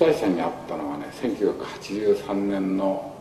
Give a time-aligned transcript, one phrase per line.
[0.00, 3.14] 久さんに会ったのはね1983年の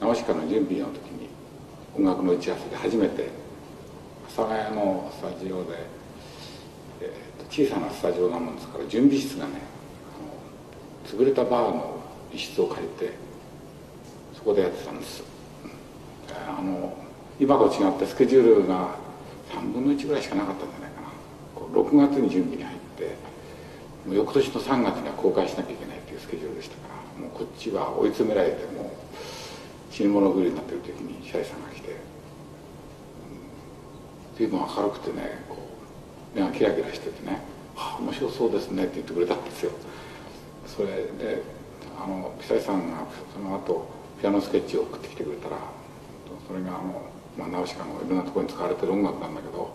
[0.00, 1.28] 直鹿の準備の時に
[1.94, 3.28] 音楽の打ち合わせで初めて
[4.24, 5.74] 阿佐ヶ谷のスタジオで、
[7.02, 9.60] えー、小さなスタジオなもんですから準備室がね
[11.04, 12.00] 潰れたバーの
[12.32, 13.12] 一室を借りて
[14.34, 15.22] そこでやってたんです、
[16.48, 16.96] あの
[17.38, 18.94] 今と違ってスケジュールが
[19.50, 21.08] 3分の1ぐらいしかなかったんじゃないかな。
[21.82, 23.16] 6月に準備に入って
[24.06, 25.97] もう翌年の3月には公開しなきゃいけない。
[26.18, 31.96] スケジュールでしたからもうこっちは追い詰められてもう死に物狂いになってる時に白井さんが来て、
[34.36, 35.56] 随分明るくてねこ
[36.34, 37.42] う目がキラキラしててね
[37.74, 39.72] 「はあ面白そうですね」って言ってくれたんですよ。
[40.66, 41.42] それで
[41.98, 42.98] あの久井さんが
[43.34, 43.88] その後
[44.20, 45.56] ピアノスケッチを送ってきてくれたら
[46.46, 47.02] それがあの、
[47.36, 49.70] まあ、ナウシカのいろんなところに使われてる音楽なんだけど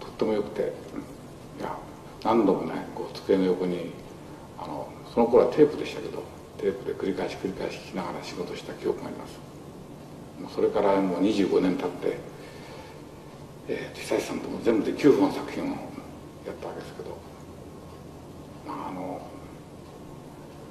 [0.00, 0.72] とってもよくて
[1.58, 1.74] いや
[2.24, 3.92] 何度もねこう机の横に
[4.62, 6.22] あのその頃はテープでしたけど
[6.58, 9.38] テープで繰り返し繰り返し聞きながら仕事した記憶があります。
[10.54, 12.18] それからもう25年経って、
[13.68, 17.16] えー、久石さんとも全部で9本作品をやったわけですけど
[18.66, 19.20] まああの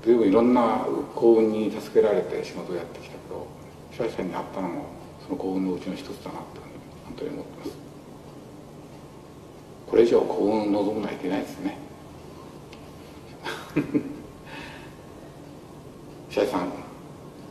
[0.03, 3.47] 随分いろんな幸運に助けられて仕事をやってきたけど
[3.91, 4.85] 久石さんに会ったのも
[5.23, 6.45] その幸運のうちの一つだなと
[7.05, 7.71] 本当に思ってます。
[9.87, 11.77] これ以上幸運を望むのはいけないですね。
[16.29, 16.71] 白井さん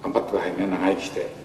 [0.03, 0.67] 頑張ってくださいね。
[0.67, 1.40] 長生きして。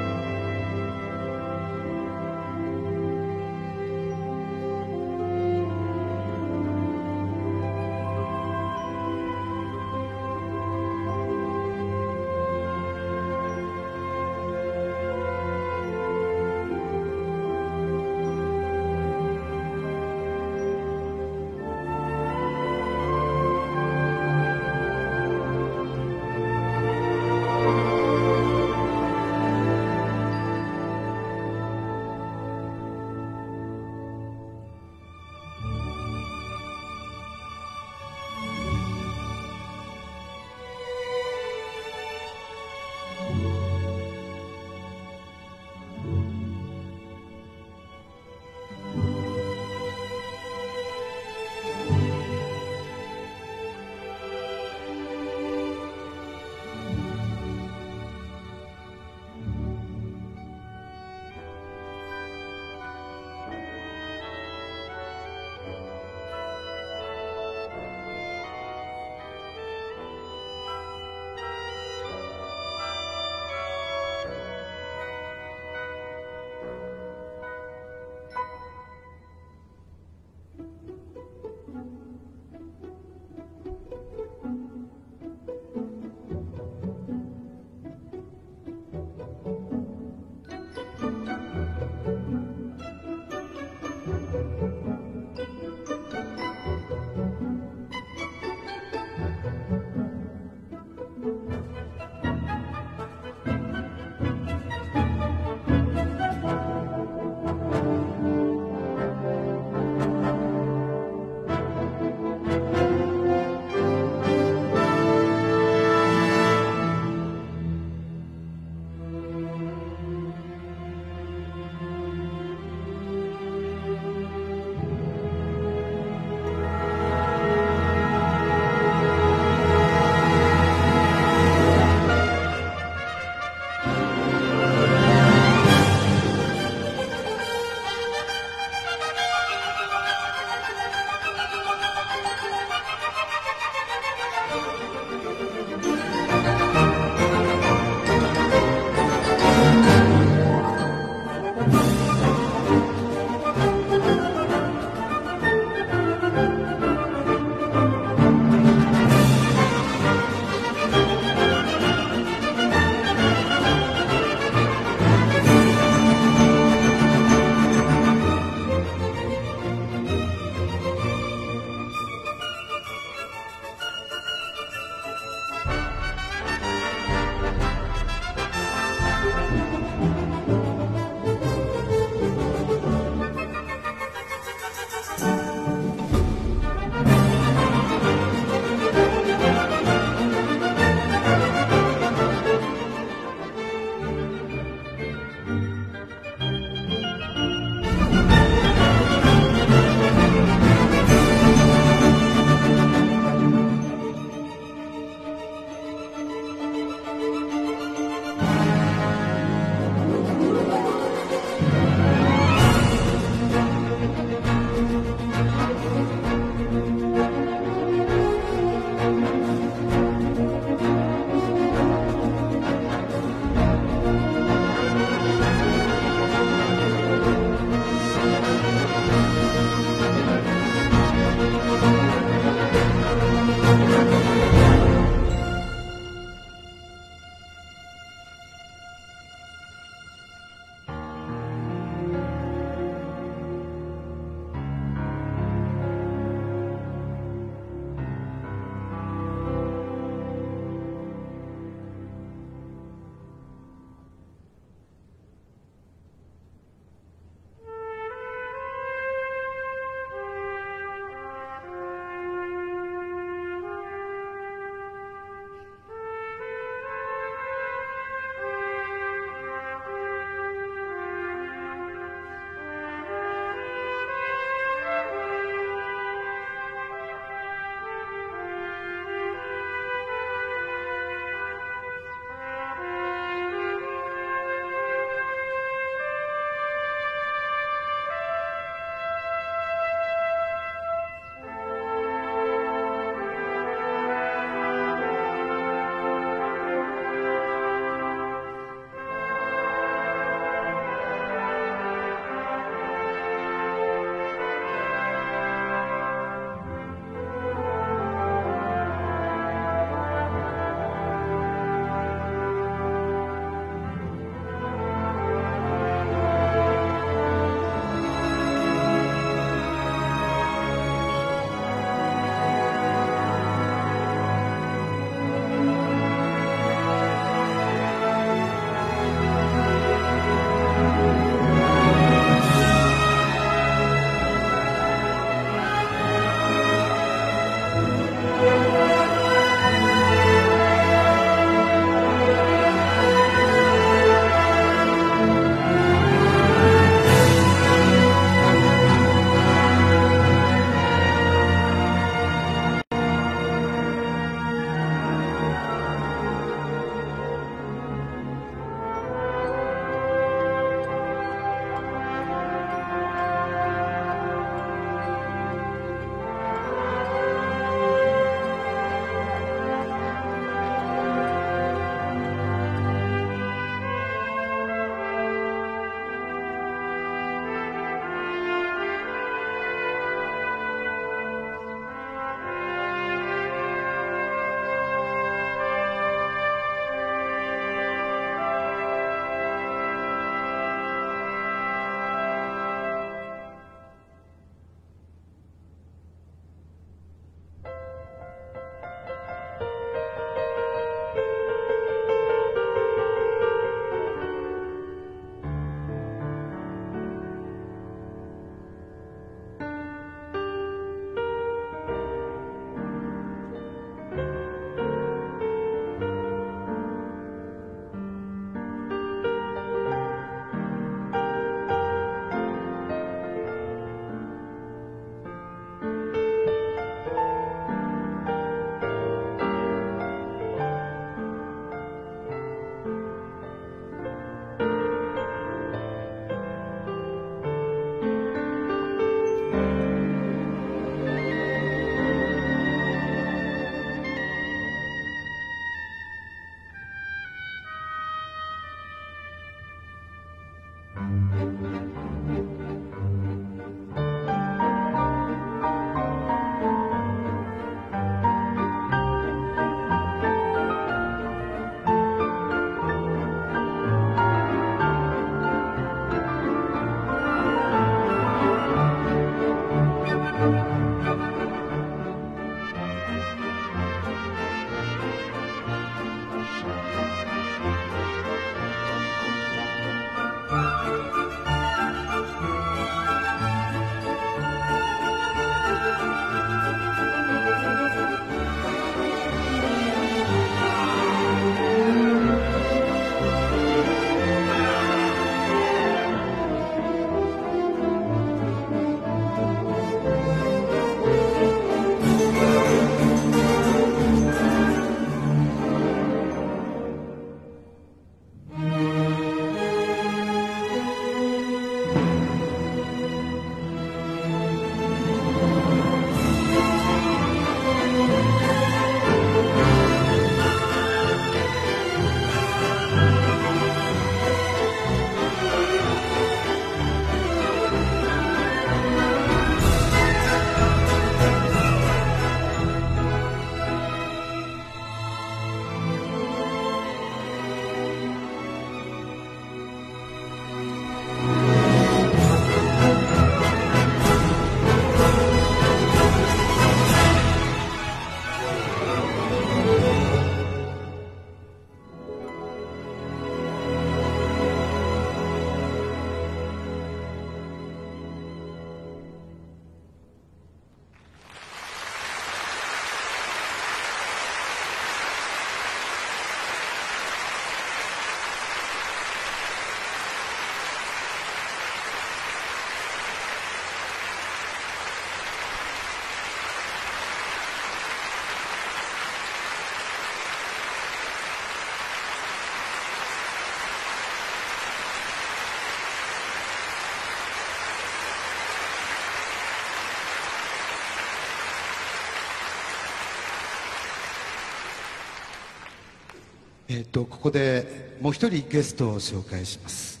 [596.68, 600.00] えーと、とここでもう一人ゲストを紹介します。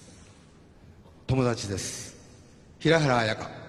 [1.26, 2.16] 友達です。
[2.78, 3.63] 平原綾香。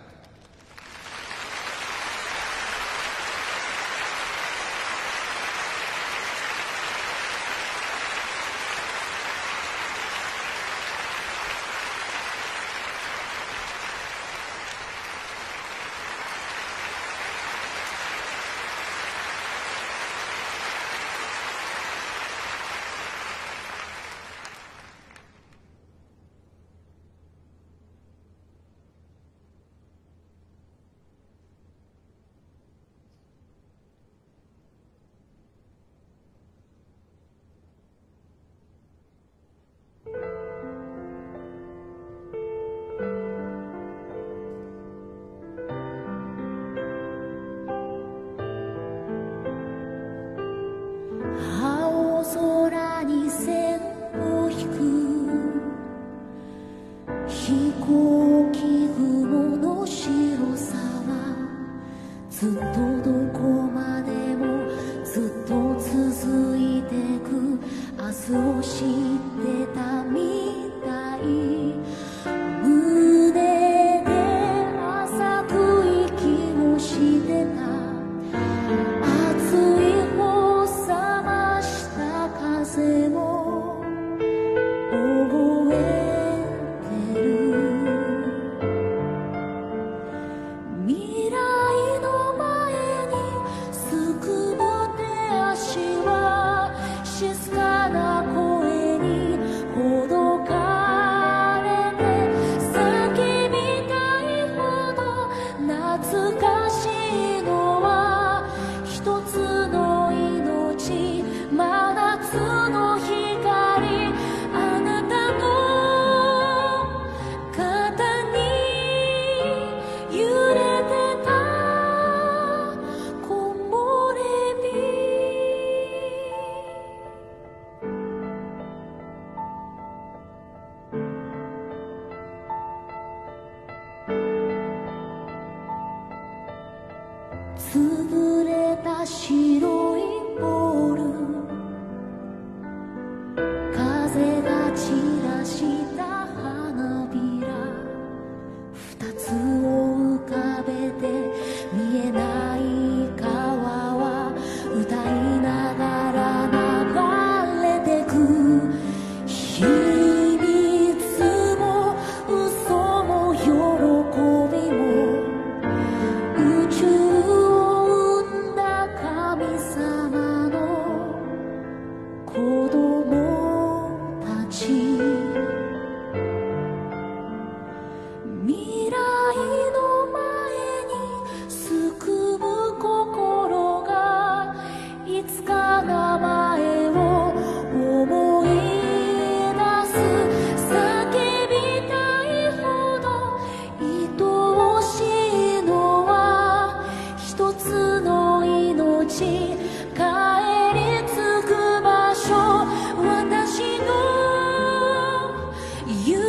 [205.85, 206.24] の